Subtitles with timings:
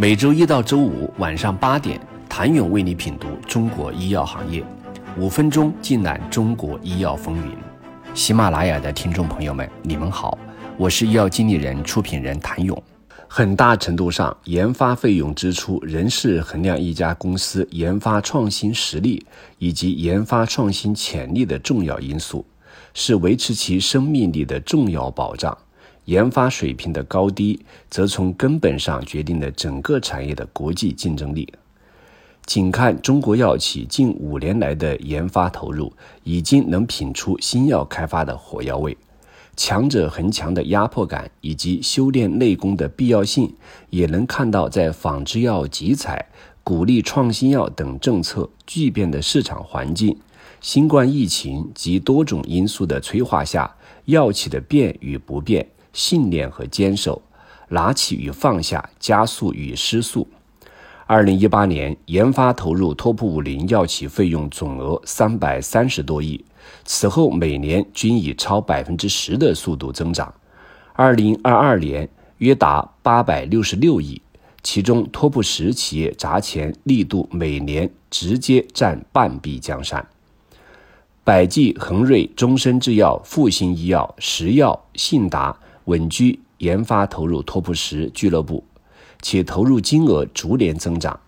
[0.00, 4.64] 每周一到周五晚上八点，谭勇为你品读中国医药行业，
[5.18, 7.52] 五分钟尽览中国医药风云。
[8.14, 10.38] 喜马拉雅的听众朋友们，你们好，
[10.76, 12.80] 我是医药经理人、出品人谭勇。
[13.26, 19.26] 很大程度上，研发费用支出仍是衡量一家公司研发创新实力
[19.58, 22.46] 以及研发创新潜力的重要因素，
[22.94, 25.58] 是维持其生命力的重要保障。
[26.08, 31.52] 研发水平的高低，则从根本上决定了整个产业的国际竞争力。
[32.46, 35.92] 仅看中国药企近五年来的研发投入，
[36.24, 38.96] 已经能品出新药开发的火药味。
[39.54, 43.52] 强者恒强的压迫感以及修炼内功的必要性，
[43.90, 46.24] 也能看到在仿制药集采、
[46.64, 50.16] 鼓励创新药等政策巨变的市场环境、
[50.62, 55.68] 新冠疫情及多种因素的催化下，药企的变与不变。
[55.98, 57.20] 信念和坚守，
[57.70, 60.28] 拿起与放下，加速与失速。
[61.08, 66.44] 二零一八年研发投入 TOP 五零药企费用总额三百三十多亿，
[66.84, 70.32] 此后每年均以超百分之十的速度增长。
[70.92, 74.22] 二零二二年约达八百六十六亿，
[74.62, 80.06] 其中 TOP 十企业砸钱力度每年直接占半壁江山。
[81.24, 85.58] 百济、恒瑞、终身制药、复星医药、石药、信达。
[85.88, 88.62] 稳居研发投入 TOP 十俱乐部，
[89.22, 91.18] 且投入金额逐年增长。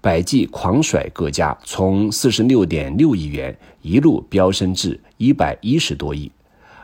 [0.00, 6.30] 百济狂甩各家，从四十六点六亿元一路飙升至一百一十多亿。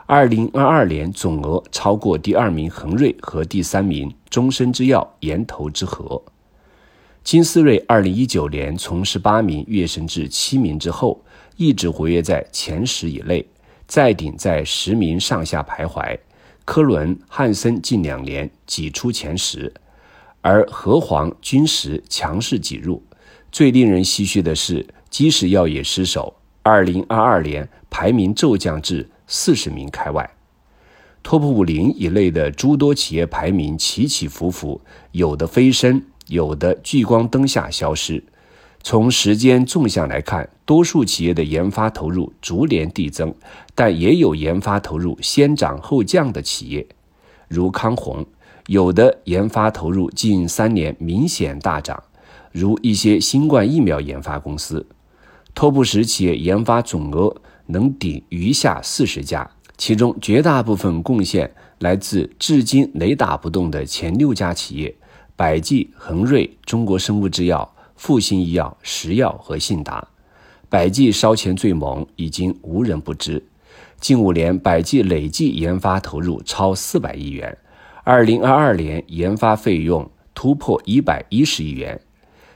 [0.07, 6.21] 二零二二年总额超过第二名恒瑞和第三名终身制药研投之和。
[7.23, 11.23] 金思瑞二零一九年从十八名跃升至七名之后，
[11.57, 13.47] 一直活跃在前十以内，
[13.87, 16.19] 再顶在十名上下徘徊。
[16.71, 19.75] 科伦、汉森近两年挤出前十，
[20.41, 23.03] 而和黄、君实强势挤入。
[23.51, 26.33] 最令人唏嘘的是，基石药业失守，
[26.63, 30.31] 二零二二年排名骤降至四十名开外。
[31.25, 34.81] TOP 五零一类的诸多企业排名起起伏伏，
[35.11, 38.23] 有的飞升，有的聚光灯下消失。
[38.83, 43.33] 从时间纵向来看，多数企业的研发投入逐年递增，
[43.75, 46.87] 但也有研发投入先涨后降的企业，
[47.47, 48.25] 如康弘；
[48.69, 52.03] 有的研发投入近三年明显大涨，
[52.53, 54.87] 如一些新冠疫苗研发公司。
[55.55, 57.37] TOP 十企业研发总额
[57.67, 64.97] 能顶余下四十家，其中绝大部分贡献来自至今雷打不动的前六家企业：
[65.37, 67.75] 百济、恒瑞、中国生物制药。
[68.01, 70.09] 复星医药、石药和信达，
[70.71, 73.45] 百济烧钱最猛，已经无人不知。
[74.01, 77.59] 近五年，百济累计研发投入超四百亿元，
[78.03, 82.01] 二零二二年研发费用突破一百一十亿元，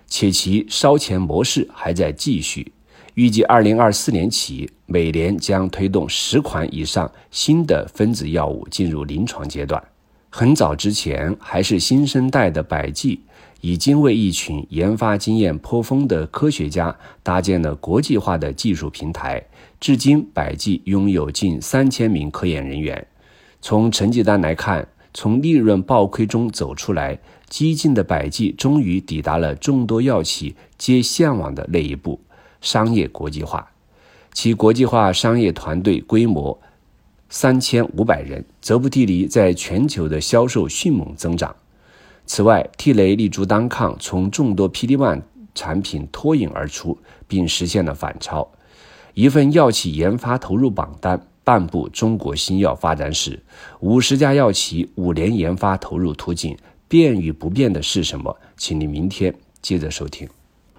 [0.06, 2.72] 且其烧钱模式还在继续。
[3.12, 9.84] 预计二零二四年起，每年将推动十款以上新的分子药物进入临床阶段。
[10.37, 13.21] 很早之前，还是新生代的百济。
[13.61, 19.41] 已经为一群研发经验颇丰的科学家搭建了国际化的技术平台。
[19.78, 23.06] 至今，百济拥有近三千名科研人员。
[23.61, 27.16] 从成绩单来看，从利润暴亏中走出来，
[27.49, 32.21] 激进的百济终于抵达了众多药企皆向往的那一步——
[32.61, 33.71] 商业国际化。
[34.33, 36.61] 其国际化商业团队规模
[37.37, 41.53] 三千五百人，泽布替尼在全球的销售迅猛增长。
[42.27, 45.21] 此外，替雷立足单抗，从众多 PD-1
[45.53, 46.97] 产品脱颖而出，
[47.27, 48.49] 并实现了反超。
[49.15, 53.43] 一份药企研发投入榜单，半部中国新药发展史，
[53.81, 56.56] 五十家药企五年研发投入图景，
[56.87, 58.37] 变与不变的是什么？
[58.56, 60.28] 请您明天接着收听。